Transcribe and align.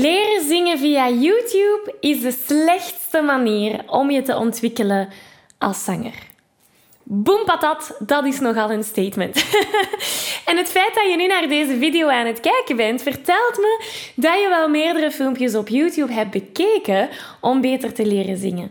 Leren 0.00 0.46
zingen 0.46 0.78
via 0.78 1.10
YouTube 1.10 1.94
is 2.00 2.20
de 2.20 2.30
slechtste 2.46 3.20
manier 3.20 3.82
om 3.86 4.10
je 4.10 4.22
te 4.22 4.36
ontwikkelen 4.36 5.08
als 5.58 5.84
zanger. 5.84 6.14
Boom 7.02 7.44
patat, 7.44 7.96
dat 7.98 8.24
is 8.24 8.40
nogal 8.40 8.70
een 8.70 8.84
statement. 8.84 9.36
en 10.48 10.56
het 10.56 10.68
feit 10.68 10.94
dat 10.94 11.10
je 11.10 11.16
nu 11.16 11.26
naar 11.26 11.48
deze 11.48 11.76
video 11.78 12.08
aan 12.08 12.26
het 12.26 12.40
kijken 12.40 12.76
bent, 12.76 13.02
vertelt 13.02 13.56
me 13.56 13.84
dat 14.14 14.40
je 14.40 14.48
wel 14.48 14.68
meerdere 14.68 15.10
filmpjes 15.10 15.54
op 15.54 15.68
YouTube 15.68 16.12
hebt 16.12 16.30
bekeken 16.30 17.08
om 17.40 17.60
beter 17.60 17.92
te 17.92 18.06
leren 18.06 18.36
zingen. 18.36 18.70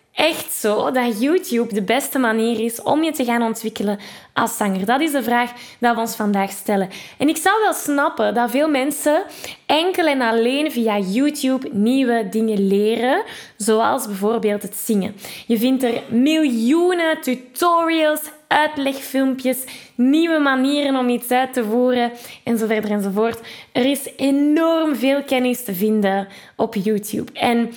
echt 0.13 0.51
zo 0.51 0.91
dat 0.91 1.21
YouTube 1.21 1.73
de 1.73 1.81
beste 1.81 2.19
manier 2.19 2.59
is 2.59 2.81
om 2.81 3.03
je 3.03 3.11
te 3.11 3.25
gaan 3.25 3.41
ontwikkelen 3.41 3.99
als 4.33 4.57
zanger? 4.57 4.85
Dat 4.85 5.01
is 5.01 5.11
de 5.11 5.23
vraag 5.23 5.53
die 5.53 5.89
we 5.89 5.99
ons 5.99 6.15
vandaag 6.15 6.51
stellen. 6.51 6.89
En 7.17 7.29
ik 7.29 7.37
zou 7.37 7.55
wel 7.63 7.73
snappen 7.73 8.33
dat 8.33 8.51
veel 8.51 8.69
mensen 8.69 9.23
enkel 9.65 10.07
en 10.07 10.21
alleen 10.21 10.71
via 10.71 10.99
YouTube 10.99 11.69
nieuwe 11.71 12.27
dingen 12.29 12.67
leren, 12.67 13.23
zoals 13.57 14.05
bijvoorbeeld 14.05 14.61
het 14.61 14.75
zingen. 14.75 15.15
Je 15.47 15.57
vindt 15.57 15.83
er 15.83 16.01
miljoenen 16.09 17.21
tutorials, 17.21 18.21
uitlegfilmpjes, 18.47 19.63
nieuwe 19.95 20.39
manieren 20.39 20.95
om 20.95 21.09
iets 21.09 21.31
uit 21.31 21.53
te 21.53 21.63
voeren 21.63 22.11
en 22.43 22.57
zo 22.57 22.65
verder 22.65 22.91
enzovoort. 22.91 23.39
Er 23.71 23.85
is 23.85 24.09
enorm 24.17 24.95
veel 24.95 25.23
kennis 25.23 25.63
te 25.63 25.73
vinden 25.73 26.27
op 26.55 26.75
YouTube. 26.75 27.31
En 27.33 27.71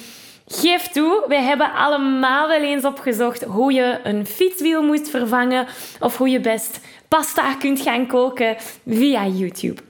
Geef 0.61 0.89
toe, 0.89 1.25
wij 1.29 1.43
hebben 1.43 1.73
allemaal 1.73 2.49
wel 2.49 2.63
eens 2.63 2.85
opgezocht 2.85 3.43
hoe 3.43 3.73
je 3.73 4.01
een 4.05 4.27
fietswiel 4.27 4.83
moet 4.83 5.11
vervangen 5.11 5.67
of 6.01 6.17
hoe 6.17 6.29
je 6.29 6.41
best 6.41 6.81
pasta 7.09 7.55
kunt 7.55 7.81
gaan 7.81 8.07
koken 8.07 8.57
via 8.87 9.27
YouTube. 9.27 9.83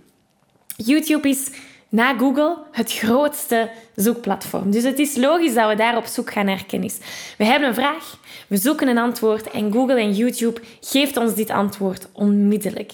YouTube 0.77 1.29
is 1.29 1.51
na 1.89 2.15
Google 2.19 2.57
het 2.71 2.93
grootste 2.93 3.71
zoekplatform. 3.95 4.71
Dus 4.71 4.83
het 4.83 4.99
is 4.99 5.17
logisch 5.17 5.55
dat 5.55 5.69
we 5.69 5.75
daar 5.75 5.97
op 5.97 6.07
zoek 6.07 6.33
gaan 6.33 6.47
naar 6.47 6.65
kennis. 6.65 6.99
We 7.39 7.45
hebben 7.45 7.69
een 7.69 7.75
vraag, 7.75 8.19
we 8.49 8.57
zoeken 8.57 8.89
een 8.89 8.99
antwoord 8.99 9.51
en 9.51 9.73
Google 9.73 10.01
en 10.01 10.13
YouTube 10.13 10.61
geeft 10.81 11.17
ons 11.17 11.35
dit 11.35 11.51
antwoord 11.51 12.09
onmiddellijk. 12.13 12.93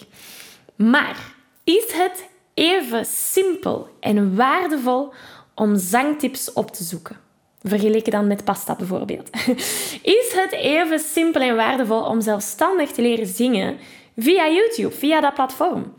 Maar 0.76 1.16
is 1.64 1.92
het 1.92 2.28
even 2.54 3.04
simpel 3.06 3.88
en 4.00 4.36
waardevol 4.36 5.12
om 5.54 5.76
zangtips 5.76 6.52
op 6.52 6.70
te 6.70 6.84
zoeken? 6.84 7.19
Vergeleken 7.62 8.12
dan 8.12 8.26
met 8.26 8.44
pasta 8.44 8.74
bijvoorbeeld. 8.74 9.30
Is 10.18 10.32
het 10.32 10.52
even 10.52 10.98
simpel 10.98 11.40
en 11.40 11.56
waardevol 11.56 12.02
om 12.02 12.20
zelfstandig 12.20 12.90
te 12.90 13.02
leren 13.02 13.26
zingen 13.26 13.78
via 14.16 14.48
YouTube, 14.48 14.94
via 14.94 15.20
dat 15.20 15.34
platform? 15.34 15.94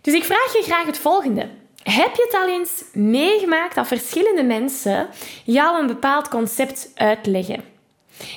Dus 0.00 0.14
ik 0.14 0.24
vraag 0.24 0.52
je 0.52 0.62
graag 0.62 0.86
het 0.86 0.98
volgende. 0.98 1.48
Heb 1.82 2.14
je 2.14 2.22
het 2.22 2.34
al 2.34 2.48
eens 2.48 2.84
meegemaakt 2.92 3.74
dat 3.74 3.86
verschillende 3.86 4.42
mensen 4.42 5.08
jou 5.44 5.80
een 5.80 5.86
bepaald 5.86 6.28
concept 6.28 6.90
uitleggen? 6.94 7.64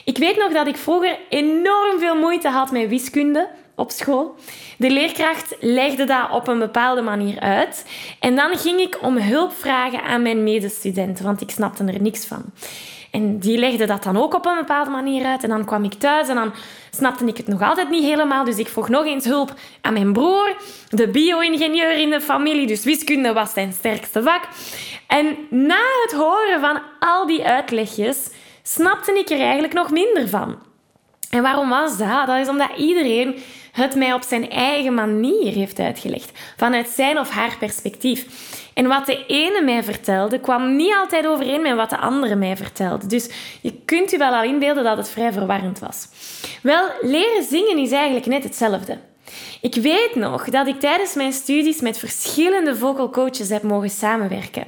Ik 0.06 0.18
weet 0.18 0.38
nog 0.38 0.54
dat 0.54 0.68
ik 0.68 0.78
vroeger 0.78 1.20
enorm 1.30 2.00
veel 2.00 2.16
moeite 2.16 2.50
had 2.50 2.72
met 2.72 2.90
wiskunde 2.90 3.50
op 3.80 3.92
school. 3.92 4.36
De 4.78 4.90
leerkracht 4.90 5.56
legde 5.60 6.04
dat 6.04 6.32
op 6.32 6.48
een 6.48 6.60
bepaalde 6.60 7.02
manier 7.02 7.40
uit. 7.40 7.86
En 8.20 8.36
dan 8.36 8.58
ging 8.58 8.80
ik 8.80 8.98
om 9.02 9.18
hulp 9.18 9.54
vragen 9.54 10.04
aan 10.04 10.22
mijn 10.22 10.44
medestudenten, 10.44 11.26
want 11.26 11.42
ik 11.42 11.50
snapte 11.50 11.84
er 11.84 12.02
niks 12.02 12.26
van. 12.26 12.44
En 13.12 13.40
die 13.40 13.58
legde 13.58 13.86
dat 13.86 14.04
dan 14.04 14.18
ook 14.18 14.34
op 14.34 14.46
een 14.46 14.58
bepaalde 14.58 14.90
manier 14.90 15.26
uit. 15.26 15.44
En 15.44 15.50
dan 15.50 15.66
kwam 15.66 15.84
ik 15.84 15.94
thuis 15.94 16.28
en 16.28 16.36
dan 16.36 16.54
snapte 16.92 17.26
ik 17.26 17.38
het 17.38 17.48
nog 17.48 17.62
altijd 17.62 17.90
niet 17.90 18.04
helemaal. 18.04 18.44
Dus 18.44 18.58
ik 18.58 18.68
vroeg 18.68 18.90
nog 18.90 19.06
eens 19.06 19.26
hulp 19.26 19.54
aan 19.82 19.94
mijn 19.94 20.14
broer, 20.14 20.56
de 20.90 21.08
bio-ingenieur 21.08 21.98
in 21.98 22.10
de 22.10 22.22
familie. 22.22 22.68
Dus 22.68 22.84
wiskunde 22.84 23.34
was 23.34 23.54
zijn 23.54 23.74
sterkste 23.74 24.24
vak. 24.24 24.48
En 25.08 25.38
na 25.50 25.82
het 26.04 26.14
horen 26.14 26.60
van 26.60 26.82
al 27.00 27.28
die 27.28 27.46
uitlegjes, 27.46 28.30
snapte 28.64 29.20
ik 29.20 29.30
er 29.30 29.40
eigenlijk 29.40 29.74
nog 29.74 29.92
minder 29.92 30.30
van. 30.30 30.58
En 31.30 31.42
waarom 31.42 31.70
was 31.70 31.98
dat? 31.98 32.28
Dat 32.28 32.38
is 32.38 32.48
omdat 32.48 32.70
iedereen 32.78 33.36
het 33.80 33.96
mij 33.96 34.14
op 34.14 34.24
zijn 34.24 34.50
eigen 34.50 34.94
manier 34.94 35.54
heeft 35.54 35.80
uitgelegd, 35.80 36.32
vanuit 36.58 36.90
zijn 36.90 37.20
of 37.20 37.30
haar 37.30 37.56
perspectief. 37.60 38.26
En 38.74 38.88
wat 38.88 39.06
de 39.06 39.26
ene 39.26 39.62
mij 39.62 39.84
vertelde, 39.84 40.40
kwam 40.40 40.76
niet 40.76 40.96
altijd 40.96 41.28
overeen 41.28 41.62
met 41.62 41.76
wat 41.76 41.90
de 41.90 41.98
andere 41.98 42.36
mij 42.36 42.58
vertelde. 42.58 43.08
Dus 43.08 43.30
je 43.62 43.74
kunt 43.86 44.12
je 44.12 44.18
wel 44.18 44.34
al 44.34 44.44
inbeelden 44.44 44.84
dat 44.84 44.98
het 44.98 45.10
vrij 45.10 45.32
verwarrend 45.32 45.80
was. 45.80 46.08
Wel, 46.62 46.88
leren 47.02 47.44
zingen 47.44 47.78
is 47.78 47.92
eigenlijk 47.92 48.26
net 48.26 48.44
hetzelfde. 48.44 48.98
Ik 49.62 49.76
weet 49.76 50.16
nog 50.16 50.50
dat 50.50 50.68
ik 50.68 50.80
tijdens 50.80 51.14
mijn 51.14 51.34
studies 51.34 51.82
met 51.82 51.98
verschillende 51.98 52.76
vocal 52.76 53.10
coaches 53.10 53.50
heb 53.50 53.64
mogen 53.64 53.90
samenwerken. 53.90 54.64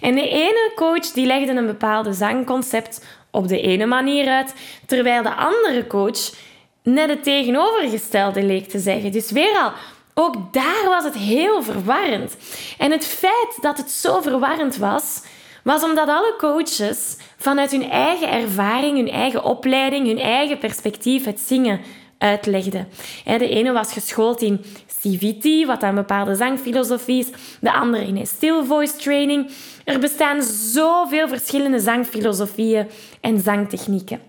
En 0.00 0.14
de 0.14 0.28
ene 0.28 0.72
coach 0.74 1.12
die 1.12 1.26
legde 1.26 1.52
een 1.52 1.66
bepaalde 1.66 2.12
zangconcept 2.12 3.04
op 3.30 3.48
de 3.48 3.60
ene 3.60 3.86
manier 3.86 4.28
uit, 4.28 4.54
terwijl 4.86 5.22
de 5.22 5.34
andere 5.34 5.86
coach 5.86 6.32
net 6.82 7.08
het 7.08 7.22
tegenovergestelde 7.22 8.42
leek 8.42 8.68
te 8.68 8.78
zeggen. 8.78 9.12
Dus 9.12 9.30
weer 9.30 9.58
al, 9.58 9.72
ook 10.14 10.52
daar 10.52 10.84
was 10.84 11.04
het 11.04 11.14
heel 11.14 11.62
verwarrend. 11.62 12.36
En 12.78 12.90
het 12.90 13.06
feit 13.06 13.58
dat 13.60 13.76
het 13.76 13.90
zo 13.90 14.20
verwarrend 14.20 14.76
was, 14.76 15.22
was 15.64 15.82
omdat 15.82 16.08
alle 16.08 16.34
coaches 16.38 17.16
vanuit 17.36 17.70
hun 17.70 17.90
eigen 17.90 18.30
ervaring, 18.30 18.96
hun 18.96 19.10
eigen 19.10 19.44
opleiding, 19.44 20.06
hun 20.06 20.18
eigen 20.18 20.58
perspectief 20.58 21.24
het 21.24 21.40
zingen 21.40 21.80
uitlegden. 22.18 22.88
De 23.24 23.48
ene 23.48 23.72
was 23.72 23.92
geschoold 23.92 24.42
in 24.42 24.64
CVT, 25.00 25.66
wat 25.66 25.82
een 25.82 25.94
bepaalde 25.94 26.34
zangfilosofie 26.34 27.18
is, 27.18 27.30
de 27.60 27.72
andere 27.72 28.06
in 28.06 28.26
still 28.26 28.64
voice 28.64 28.96
training. 28.96 29.50
Er 29.84 29.98
bestaan 29.98 30.42
zoveel 30.42 31.28
verschillende 31.28 31.78
zangfilosofieën 31.78 32.86
en 33.20 33.40
zangtechnieken. 33.40 34.20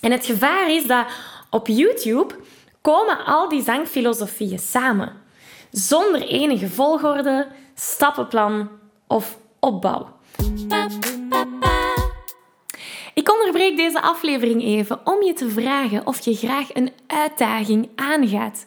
En 0.00 0.10
het 0.10 0.26
gevaar 0.26 0.70
is 0.70 0.86
dat 0.86 1.06
op 1.50 1.66
YouTube 1.66 2.34
komen 2.80 3.24
al 3.24 3.48
die 3.48 3.62
zangfilosofieën 3.62 4.58
samen, 4.58 5.12
zonder 5.70 6.22
enige 6.22 6.68
volgorde, 6.68 7.46
stappenplan 7.74 8.68
of 9.06 9.38
opbouw. 9.60 10.08
Ik 13.14 13.32
onderbreek 13.32 13.76
deze 13.76 14.02
aflevering 14.02 14.62
even 14.62 15.00
om 15.04 15.22
je 15.22 15.32
te 15.32 15.50
vragen 15.50 16.06
of 16.06 16.20
je 16.20 16.34
graag 16.34 16.74
een 16.74 16.92
uitdaging 17.06 17.88
aangaat. 17.94 18.66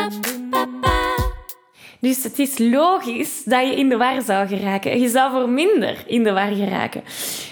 Dus 2.01 2.23
het 2.23 2.39
is 2.39 2.57
logisch 2.57 3.43
dat 3.43 3.67
je 3.67 3.75
in 3.75 3.89
de 3.89 3.97
war 3.97 4.21
zou 4.21 4.47
geraken. 4.47 4.99
Je 4.99 5.09
zou 5.09 5.31
voor 5.31 5.49
minder 5.49 6.03
in 6.05 6.23
de 6.23 6.31
war 6.31 6.51
geraken. 6.51 7.03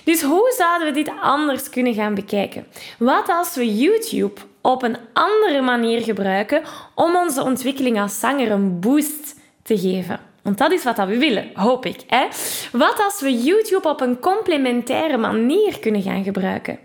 Dus 0.04 0.22
hoe 0.22 0.54
zouden 0.58 0.88
we 0.88 0.94
dit 0.94 1.12
anders 1.22 1.70
kunnen 1.70 1.94
gaan 1.94 2.14
bekijken? 2.14 2.66
Wat 2.98 3.30
als 3.30 3.56
we 3.56 3.76
YouTube 3.76 4.42
op 4.62 4.84
een 4.84 4.98
andere 5.14 5.62
manier 5.62 6.02
gebruiken 6.02 6.62
om 6.96 7.16
onze 7.16 7.44
ontwikkeling 7.44 8.02
als 8.02 8.20
zanger 8.20 8.52
een 8.52 8.80
boost 8.80 9.36
te 9.64 9.78
geven? 9.78 10.20
Want 10.42 10.58
dat 10.58 10.72
is 10.72 10.84
wat 10.84 10.98
we 10.98 11.18
willen, 11.18 11.50
hoop 11.54 11.86
ik. 11.86 12.00
Hè? 12.08 12.28
Wat 12.72 13.02
als 13.06 13.22
we 13.22 13.44
YouTube 13.44 13.90
op 13.90 14.02
een 14.02 14.20
complementaire 14.20 15.18
manier 15.18 15.80
kunnen 15.80 16.02
gaan 16.02 16.24
gebruiken? 16.24 16.80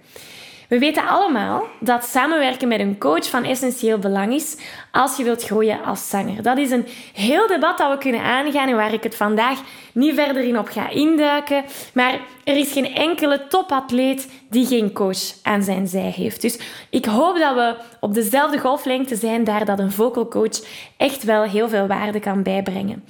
We 0.69 0.79
weten 0.79 1.09
allemaal 1.09 1.67
dat 1.81 2.05
samenwerken 2.05 2.69
met 2.69 2.81
een 2.81 2.99
coach 2.99 3.31
van 3.31 3.45
essentieel 3.45 3.99
belang 3.99 4.35
is 4.35 4.57
als 4.93 5.17
je 5.17 5.25
wilt 5.25 5.43
groeien 5.43 5.85
als 5.85 6.09
zanger. 6.09 6.43
Dat 6.43 6.59
is 6.59 6.71
een 6.71 6.87
heel 7.13 7.47
debat 7.47 7.79
dat 7.79 7.91
we 7.91 7.99
kunnen 7.99 8.21
aangaan 8.21 8.69
en 8.69 8.77
waar 8.77 8.93
ik 8.93 9.03
het 9.03 9.17
vandaag 9.17 9.59
niet 9.93 10.15
verder 10.15 10.43
in 10.43 10.59
op 10.59 10.69
ga 10.69 10.89
induiken. 10.89 11.65
Maar 11.93 12.19
er 12.45 12.57
is 12.57 12.73
geen 12.73 12.95
enkele 12.95 13.47
topatleet 13.47 14.29
die 14.55 14.67
geen 14.67 14.93
coach 14.93 15.43
aan 15.43 15.63
zijn 15.63 15.87
zij 15.87 16.11
heeft. 16.17 16.41
Dus 16.41 16.59
ik 16.91 17.05
hoop 17.05 17.39
dat 17.39 17.55
we 17.55 17.77
op 18.01 18.15
dezelfde 18.15 18.59
golflengte 18.59 19.17
zijn, 19.17 19.45
daar 19.45 19.65
dat 19.65 19.79
een 19.79 19.93
vocal 19.93 20.29
coach 20.29 20.61
echt 20.97 21.25
wel 21.25 21.43
heel 21.43 21.69
veel 21.69 21.87
waarde 21.87 22.21
kan 22.21 22.43
bijbrengen. 22.43 23.05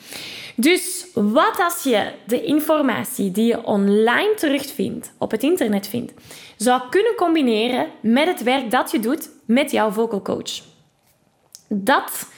Dus 0.56 1.06
wat 1.14 1.56
als 1.58 1.82
je 1.82 2.12
de 2.26 2.44
informatie 2.44 3.30
die 3.30 3.46
je 3.46 3.64
online 3.64 4.34
terugvindt, 4.34 5.12
op 5.18 5.30
het 5.30 5.42
internet 5.42 5.88
vindt, 5.88 6.12
zou 6.56 6.82
kunnen 6.90 7.14
combineren 7.16 7.86
met 8.02 8.26
het 8.26 8.42
werk 8.42 8.70
dat 8.70 8.90
je 8.90 8.98
doet 8.98 9.30
met 9.46 9.70
jouw 9.70 9.90
vocal 9.90 10.22
coach? 10.22 10.62
Dat 11.68 12.28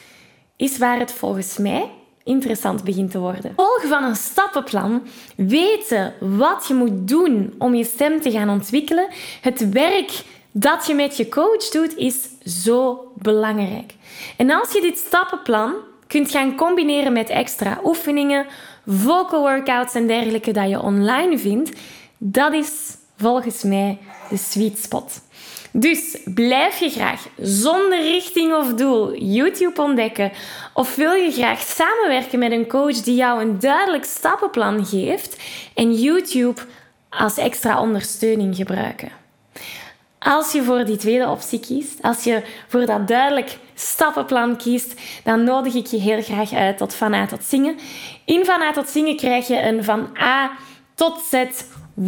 is 0.57 0.79
waar 0.79 0.99
het 0.99 1.13
volgens 1.13 1.59
mij 1.59 1.91
interessant 2.27 2.85
begint 2.85 3.11
te 3.11 3.19
worden. 3.19 3.53
Volgen 3.57 3.89
van 3.89 4.05
een 4.05 4.17
stappenplan, 4.17 5.03
weten 5.37 6.15
wat 6.21 6.65
je 6.69 6.75
moet 6.75 7.09
doen 7.09 7.55
om 7.59 7.75
je 7.75 7.85
stem 7.85 8.21
te 8.21 8.31
gaan 8.31 8.49
ontwikkelen, 8.49 9.09
het 9.41 9.69
werk 9.69 10.25
dat 10.51 10.87
je 10.87 10.95
met 10.95 11.17
je 11.17 11.29
coach 11.29 11.69
doet, 11.69 11.97
is 11.97 12.29
zo 12.65 13.13
belangrijk. 13.15 13.95
En 14.37 14.51
als 14.51 14.73
je 14.73 14.81
dit 14.81 14.99
stappenplan 14.99 15.75
kunt 16.07 16.31
gaan 16.31 16.57
combineren 16.57 17.13
met 17.13 17.29
extra 17.29 17.81
oefeningen, 17.85 18.47
vocal 18.87 19.41
workouts 19.41 19.95
en 19.95 20.07
dergelijke 20.07 20.53
dat 20.53 20.69
je 20.69 20.83
online 20.83 21.39
vindt, 21.39 21.71
dat 22.19 22.53
is 22.53 22.97
volgens 23.17 23.63
mij 23.63 23.99
de 24.29 24.37
sweet 24.37 24.79
spot. 24.79 25.21
Dus 25.79 26.17
blijf 26.25 26.79
je 26.79 26.91
graag 26.91 27.27
zonder 27.37 28.01
richting 28.01 28.55
of 28.55 28.75
doel 28.75 29.17
YouTube 29.17 29.83
ontdekken 29.83 30.33
of 30.73 30.95
wil 30.95 31.13
je 31.13 31.33
graag 31.33 31.61
samenwerken 31.61 32.39
met 32.39 32.53
een 32.53 32.69
coach 32.69 33.01
die 33.01 33.15
jou 33.15 33.43
een 33.43 33.59
duidelijk 33.59 34.05
stappenplan 34.05 34.87
geeft 34.87 35.37
en 35.75 35.95
YouTube 35.95 36.61
als 37.09 37.37
extra 37.37 37.81
ondersteuning 37.81 38.57
gebruiken? 38.57 39.11
Als 40.19 40.53
je 40.53 40.63
voor 40.63 40.85
die 40.85 40.97
tweede 40.97 41.29
optie 41.29 41.61
kiest, 41.61 42.03
als 42.03 42.25
je 42.25 42.43
voor 42.69 42.87
dat 42.87 43.09
duidelijk 43.09 43.59
stappenplan 43.75 44.57
kiest, 44.57 45.01
dan 45.25 45.45
nodig 45.45 45.75
ik 45.75 45.87
je 45.87 45.99
heel 45.99 46.23
graag 46.23 46.53
uit 46.53 46.79
tot 46.79 46.95
van 46.95 47.15
A 47.15 47.27
tot 47.27 47.45
zingen. 47.45 47.79
In 48.25 48.45
van 48.45 48.63
A 48.63 48.73
tot 48.73 48.89
zingen 48.89 49.17
krijg 49.17 49.47
je 49.47 49.63
een 49.63 49.85
van 49.85 50.17
A 50.21 50.51
tot 50.95 51.21
Z 51.31 51.45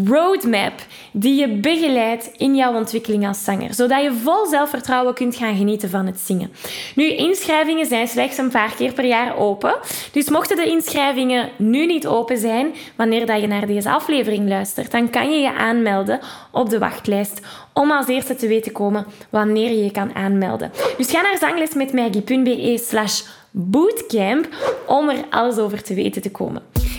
roadmap 0.04 0.72
die 1.12 1.34
je 1.34 1.48
begeleidt 1.48 2.30
in 2.36 2.54
jouw 2.54 2.74
ontwikkeling 2.74 3.26
als 3.26 3.44
zanger, 3.44 3.74
zodat 3.74 4.02
je 4.02 4.12
vol 4.12 4.46
zelfvertrouwen 4.46 5.14
kunt 5.14 5.36
gaan 5.36 5.56
genieten 5.56 5.90
van 5.90 6.06
het 6.06 6.20
zingen. 6.20 6.52
Nu, 6.94 7.12
inschrijvingen 7.12 7.86
zijn 7.86 8.08
slechts 8.08 8.38
een 8.38 8.50
paar 8.50 8.74
keer 8.74 8.92
per 8.92 9.04
jaar 9.04 9.36
open, 9.36 9.74
dus 10.12 10.28
mochten 10.28 10.56
de 10.56 10.66
inschrijvingen 10.66 11.48
nu 11.56 11.86
niet 11.86 12.06
open 12.06 12.38
zijn 12.38 12.74
wanneer 12.96 13.26
dat 13.26 13.40
je 13.40 13.46
naar 13.46 13.66
deze 13.66 13.90
aflevering 13.90 14.48
luistert, 14.48 14.90
dan 14.90 15.10
kan 15.10 15.30
je 15.30 15.38
je 15.38 15.52
aanmelden 15.52 16.20
op 16.50 16.70
de 16.70 16.78
wachtlijst 16.78 17.40
om 17.72 17.90
als 17.90 18.06
eerste 18.06 18.34
te 18.34 18.46
weten 18.46 18.72
komen 18.72 19.06
wanneer 19.30 19.70
je 19.70 19.84
je 19.84 19.90
kan 19.90 20.14
aanmelden. 20.14 20.72
Dus 20.96 21.10
ga 21.10 21.22
naar 21.22 21.38
zanglesmetmaggie.be 21.38 22.78
slash 22.84 23.22
bootcamp 23.50 24.48
om 24.86 25.08
er 25.08 25.24
alles 25.30 25.58
over 25.58 25.82
te 25.82 25.94
weten 25.94 26.22
te 26.22 26.30
komen. 26.30 26.62